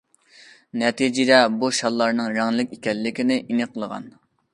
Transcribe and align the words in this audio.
نەتىجىدە 0.83 1.41
بۇ 1.63 1.69
شاللارنىڭ 1.79 2.31
رەڭلىك 2.37 2.73
ئىكەنلىكىنى 2.79 3.39
ئېنىقلىغان. 3.43 4.09